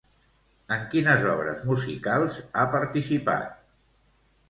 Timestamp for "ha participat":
2.63-3.65